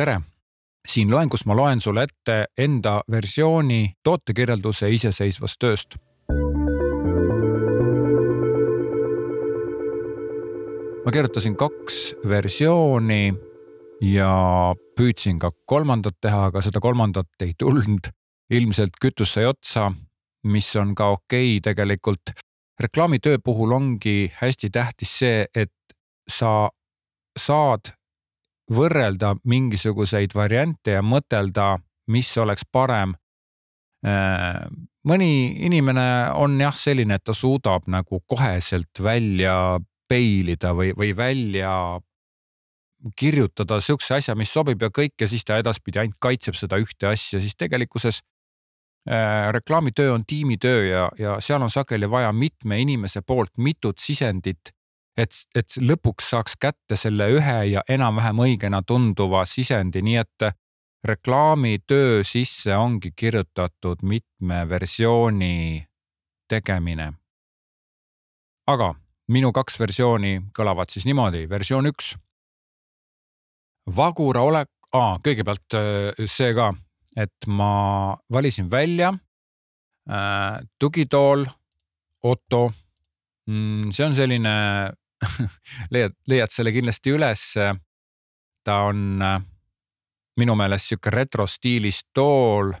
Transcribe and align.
tere! 0.00 0.20
siin 0.88 1.10
loengus 1.12 1.42
ma 1.44 1.52
loen 1.56 1.80
sulle 1.84 2.06
ette 2.06 2.34
enda 2.58 3.02
versiooni 3.12 3.98
tootekirjelduse 4.04 4.88
iseseisvast 4.96 5.58
tööst. 5.60 5.96
ma 11.04 11.12
kirjutasin 11.12 11.58
kaks 11.60 11.98
versiooni 12.32 13.34
ja 14.08 14.32
püüdsin 14.96 15.36
ka 15.42 15.52
kolmandat 15.68 16.16
teha, 16.20 16.46
aga 16.48 16.64
seda 16.64 16.80
kolmandat 16.80 17.44
ei 17.44 17.52
tulnud. 17.58 18.08
ilmselt 18.50 18.96
kütus 19.02 19.36
sai 19.36 19.46
otsa, 19.52 19.92
mis 20.44 20.76
on 20.76 20.94
ka 20.94 21.12
okei 21.18 21.58
okay 21.58 21.60
tegelikult. 21.60 22.32
reklaamitöö 22.80 23.38
puhul 23.44 23.72
ongi 23.72 24.32
hästi 24.40 24.70
tähtis 24.70 25.18
see, 25.18 25.46
et 25.54 25.96
sa 26.28 26.70
saad 27.36 27.99
võrrelda 28.70 29.34
mingisuguseid 29.44 30.34
variante 30.34 30.94
ja 30.96 31.02
mõtelda, 31.02 31.74
mis 32.10 32.30
oleks 32.38 32.66
parem. 32.72 33.14
Äh, 34.06 34.62
mõni 35.04 35.32
inimene 35.66 36.30
on 36.38 36.58
jah 36.60 36.76
selline, 36.76 37.18
et 37.18 37.24
ta 37.24 37.34
suudab 37.36 37.88
nagu 37.90 38.22
koheselt 38.26 39.02
välja 39.02 39.80
peilida 40.08 40.72
või, 40.74 40.94
või 40.96 41.12
välja 41.16 42.00
kirjutada 43.16 43.80
sihukese 43.80 44.18
asja, 44.18 44.34
mis 44.36 44.52
sobib 44.52 44.82
ja 44.82 44.90
kõik 44.92 45.14
ja 45.20 45.28
siis 45.30 45.44
ta 45.46 45.56
edaspidi 45.60 46.02
ainult 46.02 46.18
kaitseb 46.20 46.58
seda 46.58 46.80
ühte 46.80 47.08
asja, 47.08 47.40
siis 47.40 47.56
tegelikkuses 47.56 48.20
äh, 49.08 49.48
reklaamitöö 49.56 50.12
on 50.14 50.26
tiimitöö 50.26 50.84
ja, 50.84 51.06
ja 51.18 51.38
seal 51.40 51.62
on 51.62 51.72
sageli 51.72 52.10
vaja 52.10 52.32
mitme 52.32 52.80
inimese 52.80 53.22
poolt 53.22 53.56
mitut 53.58 53.98
sisendit 53.98 54.74
et, 55.20 55.36
et 55.54 55.76
lõpuks 55.80 56.30
saaks 56.32 56.56
kätte 56.60 56.96
selle 56.98 57.28
ühe 57.36 57.58
ja 57.70 57.84
enam-vähem 57.88 58.42
õigena 58.46 58.82
tunduva 58.86 59.44
sisendi, 59.48 60.02
nii 60.02 60.18
et 60.22 60.50
reklaamitöö 61.04 62.24
sisse 62.24 62.76
ongi 62.76 63.12
kirjutatud 63.16 64.02
mitme 64.02 64.68
versiooni 64.68 65.86
tegemine. 66.48 67.12
aga 68.66 68.94
minu 69.28 69.52
kaks 69.52 69.78
versiooni 69.80 70.34
kõlavad 70.56 70.90
siis 70.92 71.06
niimoodi, 71.08 71.46
versioon 71.50 71.86
üks. 71.90 72.14
vagura 73.96 74.42
olek, 74.46 74.68
kõigepealt 74.92 75.74
äh, 75.74 76.26
see 76.26 76.52
ka, 76.54 76.72
et 77.16 77.46
ma 77.46 78.16
valisin 78.32 78.70
välja 78.70 79.14
äh, 80.10 80.60
tugitool 80.78 81.46
Otto. 82.22 82.70
Mm, 83.48 83.90
see 83.96 84.04
on 84.04 84.14
selline 84.14 84.50
leiad, 85.94 86.14
leiad 86.28 86.52
selle 86.52 86.72
kindlasti 86.72 87.14
üles. 87.16 87.42
ta 88.64 88.76
on 88.90 89.22
äh, 89.22 89.40
minu 90.36 90.54
meelest 90.56 90.90
sihuke 90.90 91.10
retrostiilis 91.10 92.02
tool 92.14 92.72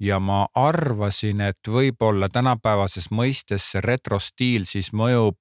ja 0.00 0.18
ma 0.20 0.44
arvasin, 0.54 1.40
et 1.40 1.68
võib-olla 1.68 2.28
tänapäevases 2.28 3.10
mõistes 3.10 3.70
see 3.72 3.82
retrostiil 3.84 4.66
siis 4.68 4.92
mõjub 4.92 5.38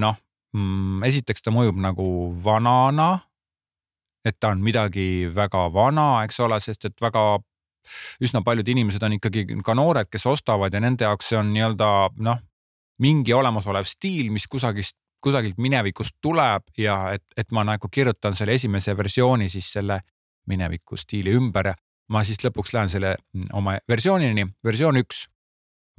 noh, 0.00 0.18
mm, 0.54 1.02
esiteks 1.10 1.44
ta 1.44 1.54
mõjub 1.54 1.78
nagu 1.80 2.08
vanana. 2.44 3.18
et 4.24 4.38
ta 4.40 4.54
on 4.54 4.62
midagi 4.64 5.28
väga 5.28 5.66
vana, 5.72 6.24
eks 6.24 6.38
ole, 6.40 6.56
sest 6.60 6.86
et 6.88 7.00
väga 7.00 7.38
üsna 8.24 8.40
paljud 8.40 8.68
inimesed 8.68 9.02
on 9.04 9.18
ikkagi 9.18 9.44
ka 9.64 9.74
noored, 9.76 10.08
kes 10.08 10.24
ostavad 10.26 10.72
ja 10.72 10.80
nende 10.80 11.04
jaoks 11.04 11.28
see 11.28 11.38
on 11.38 11.52
nii-öelda 11.52 11.88
noh, 12.24 12.38
mingi 13.04 13.34
olemasolev 13.36 13.84
stiil, 13.84 14.30
mis 14.32 14.46
kusagist 14.48 14.96
kusagilt 15.24 15.58
minevikust 15.58 16.18
tuleb 16.22 16.68
ja 16.78 16.98
et, 17.16 17.24
et 17.36 17.52
ma 17.52 17.64
nagu 17.64 17.88
kirjutan 17.88 18.36
selle 18.36 18.54
esimese 18.58 18.96
versiooni 18.96 19.48
siis 19.48 19.72
selle 19.72 20.00
mineviku 20.46 20.96
stiili 21.00 21.32
ümber 21.32 21.72
ja 21.72 21.74
ma 22.12 22.24
siis 22.24 22.42
lõpuks 22.44 22.74
lähen 22.76 22.90
selle 22.92 23.14
oma 23.52 23.78
versioonini, 23.88 24.46
versioon 24.64 25.00
üks. 25.00 25.28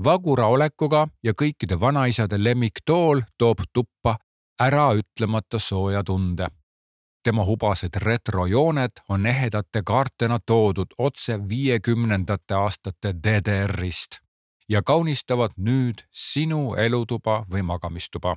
vagura 0.04 0.48
olekuga 0.52 1.08
ja 1.24 1.32
kõikide 1.34 1.80
vanaisade 1.80 2.38
lemmiktool 2.44 3.22
toob 3.38 3.64
tuppa 3.74 4.18
äraütlemata 4.62 5.60
sooja 5.60 6.04
tunde. 6.04 6.48
tema 7.24 7.46
hubased 7.46 7.96
retrojooned 7.98 9.02
on 9.10 9.26
ehedate 9.26 9.82
kaartena 9.86 10.40
toodud 10.46 10.94
otse 10.98 11.40
viiekümnendate 11.50 12.54
aastate 12.54 13.14
DDR-ist 13.24 14.20
ja 14.70 14.82
kaunistavad 14.84 15.52
nüüd 15.58 16.06
sinu 16.12 16.76
elutuba 16.76 17.46
või 17.50 17.62
magamistuba 17.62 18.36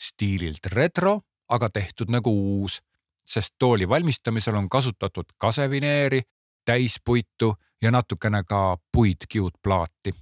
stiililt 0.00 0.66
retro, 0.72 1.20
aga 1.48 1.70
tehtud 1.70 2.10
nagu 2.10 2.30
uus, 2.30 2.80
sest 3.26 3.54
tooli 3.58 3.88
valmistamisel 3.88 4.56
on 4.56 4.68
kasutatud 4.68 5.24
kasevineeri, 5.38 6.22
täispuitu 6.64 7.54
ja 7.82 7.90
natukene 7.90 8.42
ka 8.44 8.78
puitkiudplaati. 8.92 10.14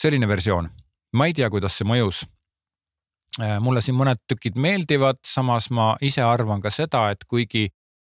selline 0.00 0.28
versioon, 0.28 0.70
ma 1.12 1.26
ei 1.26 1.34
tea, 1.34 1.50
kuidas 1.50 1.74
see 1.76 1.84
mõjus. 1.84 2.22
Äh, 3.40 3.58
mulle 3.60 3.82
siin 3.84 3.98
mõned 3.98 4.22
tükid 4.28 4.56
meeldivad, 4.56 5.18
samas 5.26 5.68
ma 5.70 5.96
ise 6.00 6.22
arvan 6.22 6.62
ka 6.62 6.70
seda, 6.70 7.10
et 7.10 7.26
kuigi 7.28 7.68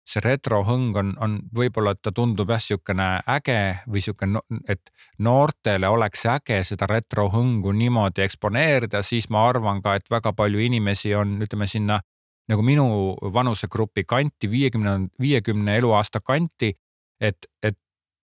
see 0.07 0.23
retrohõng 0.23 0.95
on, 0.95 1.11
on 1.19 1.35
võib-olla, 1.55 1.91
et 1.93 2.01
ta 2.01 2.13
tundub 2.15 2.51
jah, 2.53 2.61
sihukene 2.63 3.07
äge 3.27 3.59
või 3.91 4.03
sihuke, 4.03 4.29
et 4.71 4.91
noortele 5.23 5.89
oleks 5.91 6.23
äge 6.31 6.61
seda 6.67 6.87
retrohõngu 6.87 7.73
niimoodi 7.75 8.23
eksponeerida, 8.23 9.03
siis 9.03 9.27
ma 9.33 9.43
arvan 9.49 9.81
ka, 9.83 9.97
et 9.99 10.07
väga 10.11 10.31
palju 10.37 10.63
inimesi 10.63 11.11
on, 11.15 11.35
ütleme 11.43 11.67
sinna 11.67 11.99
nagu 12.47 12.63
minu 12.63 12.87
vanusegrupi 13.33 14.05
kanti, 14.07 14.47
viiekümne, 14.51 15.09
viiekümne 15.19 15.77
eluaasta 15.77 16.23
kanti. 16.23 16.77
et, 17.19 17.37
et 17.63 17.77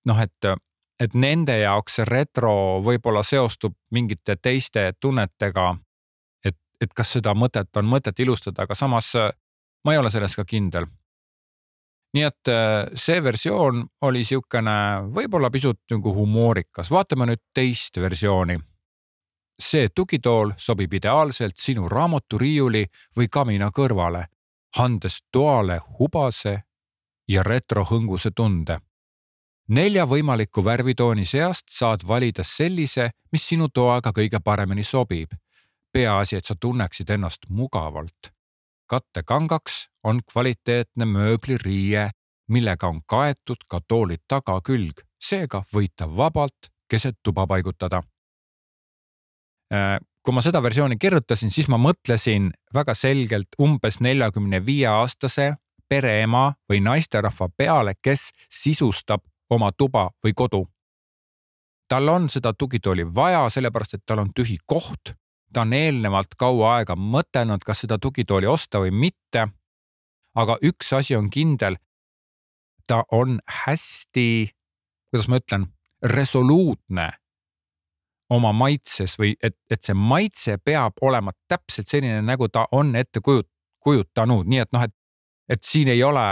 noh, 0.06 0.20
et, 0.20 0.50
et 1.00 1.14
nende 1.14 1.58
jaoks 1.58 1.98
see 1.98 2.08
retro 2.08 2.80
võib-olla 2.80 3.22
seostub 3.22 3.74
mingite 3.90 4.36
teiste 4.36 4.92
tunnetega. 5.00 5.76
et, 6.44 6.56
et 6.80 6.94
kas 6.94 7.12
seda 7.12 7.34
mõtet 7.34 7.76
on 7.76 7.84
mõtet 7.84 8.20
ilustada, 8.20 8.62
aga 8.62 8.74
samas 8.74 9.12
ma 9.84 9.92
ei 9.92 9.98
ole 9.98 10.10
selles 10.10 10.36
ka 10.36 10.44
kindel 10.48 10.86
nii 12.14 12.22
et 12.22 12.48
äh, 12.48 12.86
see 12.94 13.22
versioon 13.22 13.82
oli 14.06 14.24
sihukene 14.24 14.76
võib-olla 15.14 15.50
pisut 15.50 15.80
nagu 15.90 16.14
humoorikas, 16.14 16.90
vaatame 16.90 17.26
nüüd 17.30 17.42
teist 17.54 18.00
versiooni. 18.00 18.58
see 19.58 19.88
tugitool 19.94 20.50
sobib 20.58 20.92
ideaalselt 20.98 21.56
sinu 21.56 21.88
raamaturiiuli 21.88 22.86
või 23.16 23.28
kamina 23.30 23.68
kõrvale, 23.70 24.24
andes 24.78 25.20
toale 25.32 25.80
hubase 25.98 26.62
ja 27.28 27.42
retrohõnguse 27.42 28.30
tunde. 28.36 28.78
nelja 29.68 30.06
võimaliku 30.06 30.64
värvitooni 30.64 31.24
seast 31.24 31.68
saad 31.70 32.06
valida 32.06 32.42
sellise, 32.44 33.10
mis 33.32 33.48
sinu 33.48 33.68
toaga 33.68 34.10
kõige 34.12 34.40
paremini 34.40 34.82
sobib. 34.82 35.34
peaasi, 35.92 36.36
et 36.36 36.44
sa 36.44 36.54
tunneksid 36.60 37.10
ennast 37.10 37.46
mugavalt 37.48 38.33
kattekangaks 38.86 39.88
on 40.04 40.20
kvaliteetne 40.32 41.06
mööbliriie, 41.08 42.10
millega 42.48 42.88
on 42.88 43.00
kaetud 43.06 43.64
ka 43.68 43.80
tooli 43.88 44.16
tagakülg, 44.28 45.00
seega 45.20 45.62
võid 45.74 45.94
ta 45.96 46.08
vabalt 46.16 46.70
keset 46.90 47.16
tuba 47.22 47.46
paigutada. 47.46 48.02
Äh, 49.72 49.98
kui 50.24 50.34
ma 50.34 50.40
seda 50.44 50.62
versiooni 50.62 50.96
kirjutasin, 51.00 51.50
siis 51.50 51.68
ma 51.68 51.78
mõtlesin 51.80 52.50
väga 52.74 52.94
selgelt 52.94 53.56
umbes 53.60 54.00
neljakümne 54.00 54.60
viie 54.66 54.88
aastase 54.88 55.54
pereema 55.88 56.52
või 56.70 56.80
naisterahva 56.84 57.48
peale, 57.56 57.94
kes 58.02 58.30
sisustab 58.50 59.24
oma 59.50 59.72
tuba 59.72 60.10
või 60.24 60.32
kodu. 60.36 60.66
tal 61.88 62.08
on 62.08 62.28
seda 62.28 62.52
tugitooli 62.52 63.04
vaja, 63.14 63.48
sellepärast 63.48 63.94
et 63.94 64.02
tal 64.06 64.18
on 64.18 64.30
tühi 64.34 64.56
koht 64.66 65.12
ta 65.54 65.62
on 65.62 65.72
eelnevalt 65.72 66.34
kaua 66.38 66.76
aega 66.78 66.96
mõtelnud, 66.98 67.62
kas 67.64 67.84
seda 67.84 67.98
tugitooli 68.02 68.48
osta 68.50 68.82
või 68.82 68.90
mitte. 68.90 69.48
aga 70.34 70.56
üks 70.62 70.92
asi 70.92 71.16
on 71.16 71.30
kindel. 71.30 71.76
ta 72.86 73.04
on 73.12 73.38
hästi, 73.48 74.50
kuidas 75.10 75.28
ma 75.28 75.38
ütlen, 75.40 75.66
resoluutne 76.02 77.12
oma 78.30 78.52
maitses 78.52 79.18
või 79.18 79.34
et, 79.42 79.56
et 79.70 79.82
see 79.82 79.94
maitse 79.94 80.58
peab 80.58 81.00
olema 81.00 81.32
täpselt 81.48 81.88
selline, 81.88 82.20
nagu 82.22 82.48
ta 82.48 82.66
on 82.72 82.96
ette 82.96 83.20
kujut-, 83.20 83.48
kujutanud, 83.80 84.48
nii 84.48 84.62
et 84.64 84.72
noh, 84.72 84.84
et, 84.84 84.94
et 85.48 85.64
siin 85.64 85.88
ei 85.88 86.02
ole 86.02 86.24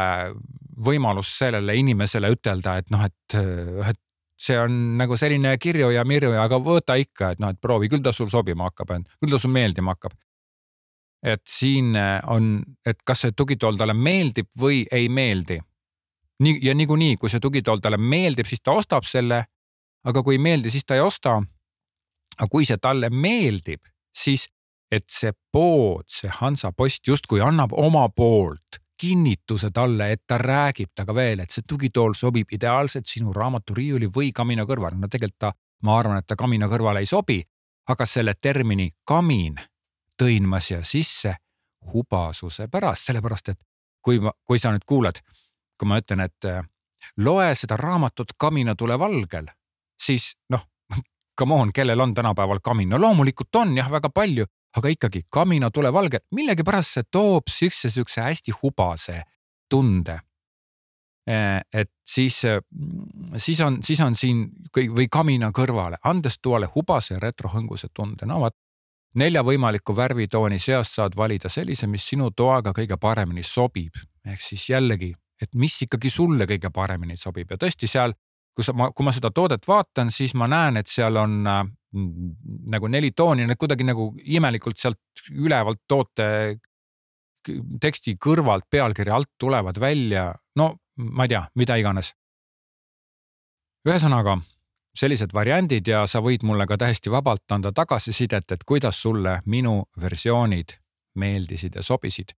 võimalus 0.84 1.32
sellele 1.38 1.76
inimesele 1.76 2.32
ütelda, 2.32 2.76
et 2.80 2.90
noh, 2.90 3.04
et, 3.04 3.36
et 3.88 4.00
see 4.42 4.58
on 4.58 4.74
nagu 4.98 5.16
selline 5.18 5.54
kirju 5.62 5.92
ja 5.94 6.04
mirju, 6.08 6.32
aga 6.40 6.58
võta 6.62 6.96
ikka, 6.98 7.32
et 7.32 7.42
noh, 7.42 7.52
et 7.52 7.60
proovi, 7.62 7.90
küll 7.92 8.02
ta 8.02 8.12
sul 8.14 8.30
sobima 8.32 8.70
hakkab, 8.70 8.94
küll 9.20 9.34
ta 9.34 9.40
sul 9.40 9.54
meeldima 9.54 9.94
hakkab. 9.96 10.18
et 11.22 11.42
siin 11.46 11.94
äh, 11.94 12.18
on, 12.26 12.64
et 12.86 12.98
kas 13.06 13.20
see 13.22 13.34
tugitool 13.38 13.76
talle 13.78 13.94
meeldib 13.94 14.48
või 14.58 14.82
ei 14.90 15.08
meeldi. 15.08 15.60
nii 16.42 16.58
ja 16.66 16.74
niikuinii, 16.74 17.16
kui 17.16 17.30
see 17.30 17.40
tugitool 17.40 17.78
talle 17.78 17.96
meeldib, 17.96 18.46
siis 18.46 18.60
ta 18.60 18.72
ostab 18.72 19.06
selle. 19.06 19.44
aga 20.04 20.22
kui 20.22 20.34
ei 20.34 20.42
meeldi, 20.42 20.70
siis 20.70 20.84
ta 20.84 20.94
ei 20.94 21.00
osta. 21.00 21.38
aga 22.38 22.48
kui 22.50 22.64
see 22.64 22.76
talle 22.76 23.10
meeldib, 23.10 23.86
siis 24.14 24.48
et 24.90 25.08
see 25.08 25.32
pood, 25.52 26.04
see 26.08 26.28
Hansapost 26.28 27.06
justkui 27.08 27.40
annab 27.40 27.72
oma 27.72 28.08
poolt 28.08 28.81
kinnituse 29.02 29.70
talle, 29.74 30.12
et 30.12 30.22
ta 30.26 30.38
räägib 30.38 30.92
temaga 30.94 31.14
veel, 31.14 31.40
et 31.42 31.50
see 31.50 31.66
tugitool 31.66 32.14
sobib 32.14 32.52
ideaalselt 32.54 33.08
sinu 33.10 33.32
raamaturiiuli 33.34 34.06
või 34.14 34.30
kamina 34.34 34.62
kõrvale. 34.68 34.98
no 34.98 35.10
tegelikult 35.10 35.38
ta, 35.38 35.52
ma 35.82 35.98
arvan, 35.98 36.20
et 36.22 36.26
ta 36.26 36.36
kamina 36.38 36.68
kõrvale 36.70 37.02
ei 37.02 37.10
sobi, 37.10 37.40
aga 37.90 38.06
selle 38.06 38.34
termini 38.34 38.92
kamin 39.04 39.58
tõin 40.22 40.46
ma 40.46 40.60
siia 40.60 40.84
sisse 40.86 41.34
hubasuse 41.92 42.68
pärast, 42.70 43.08
sellepärast 43.08 43.48
et 43.48 43.58
kui 44.02 44.20
ma, 44.22 44.30
kui 44.46 44.58
sa 44.62 44.70
nüüd 44.70 44.86
kuulad, 44.86 45.18
kui 45.78 45.88
ma 45.90 45.98
ütlen, 45.98 46.22
et 46.22 46.46
loe 47.18 47.54
seda 47.58 47.76
raamatut 47.76 48.36
Kaminatule 48.38 48.98
valgel, 48.98 49.48
siis 49.98 50.36
noh, 50.54 50.62
come 51.38 51.58
on, 51.58 51.72
kellel 51.74 52.00
on 52.00 52.14
tänapäeval 52.14 52.62
kamin, 52.62 52.94
no 52.94 53.02
loomulikult 53.02 53.56
on 53.58 53.74
jah, 53.76 53.90
väga 53.90 54.10
palju, 54.14 54.46
aga 54.76 54.88
ikkagi 54.88 55.24
Kaminatule 55.30 55.92
valgel, 55.92 56.24
millegipärast 56.34 56.98
see 56.98 57.08
toob 57.10 57.50
sisse 57.50 57.90
siukse 57.90 58.22
hästi 58.24 58.54
hubase 58.62 59.22
tunde. 59.70 60.20
Äh, 61.28 61.60
et 61.72 61.90
siis, 62.08 62.40
siis 63.36 63.60
on, 63.60 63.78
siis 63.82 64.00
on 64.00 64.16
siin 64.18 64.48
või 64.74 65.06
kamina 65.10 65.52
kõrvale, 65.54 66.00
andes 66.04 66.40
toale 66.42 66.66
hubase 66.74 67.20
retrohõnguse 67.22 67.92
tunde, 67.94 68.26
no 68.26 68.40
vot 68.42 68.56
nelja 69.14 69.42
võimaliku 69.44 69.94
värvitooni 69.96 70.58
seast 70.58 70.96
saad 70.96 71.16
valida 71.16 71.50
sellise, 71.52 71.86
mis 71.86 72.06
sinu 72.08 72.30
toaga 72.36 72.72
kõige 72.76 72.96
paremini 73.00 73.42
sobib. 73.42 73.92
ehk 74.26 74.40
siis 74.40 74.68
jällegi, 74.70 75.12
et 75.42 75.54
mis 75.54 75.82
ikkagi 75.82 76.10
sulle 76.10 76.46
kõige 76.46 76.70
paremini 76.70 77.16
sobib 77.16 77.50
ja 77.50 77.56
tõesti 77.56 77.88
seal, 77.88 78.14
kui 78.54 78.64
sa, 78.64 78.72
kui 78.72 79.04
ma 79.04 79.12
seda 79.12 79.30
toodet 79.30 79.68
vaatan, 79.68 80.10
siis 80.10 80.34
ma 80.34 80.46
näen, 80.46 80.76
et 80.76 80.86
seal 80.86 81.16
on 81.16 81.46
äh, 81.46 81.64
nagu 81.92 82.88
neli 82.88 83.10
tooni, 83.16 83.46
need 83.46 83.60
kuidagi 83.60 83.84
nagu 83.84 84.12
imelikult 84.24 84.78
sealt 84.80 85.26
ülevalt 85.30 85.82
toote 85.88 86.58
teksti 87.82 88.16
kõrvalt 88.22 88.68
pealkirja 88.70 89.14
alt 89.16 89.30
tulevad 89.38 89.80
välja. 89.80 90.32
no 90.56 90.76
ma 90.96 91.24
ei 91.24 91.28
tea, 91.28 91.42
mida 91.54 91.76
iganes. 91.76 92.14
ühesõnaga 93.88 94.38
sellised 94.94 95.32
variandid 95.34 95.88
ja 95.88 96.06
sa 96.06 96.20
võid 96.20 96.44
mulle 96.44 96.66
ka 96.66 96.76
täiesti 96.78 97.10
vabalt 97.10 97.52
anda 97.52 97.72
tagasisidet, 97.72 98.52
et 98.52 98.64
kuidas 98.64 99.02
sulle 99.02 99.40
minu 99.46 99.84
versioonid 100.00 100.78
meeldisid 101.14 101.74
ja 101.74 101.82
sobisid. 101.82 102.32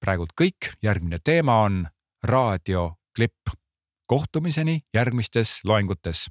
praegult 0.00 0.32
kõik, 0.40 0.74
järgmine 0.82 1.18
teema 1.24 1.62
on 1.62 1.88
raadioklipp. 2.22 3.56
kohtumiseni 4.06 4.80
järgmistes 4.94 5.60
loengutes 5.64 6.30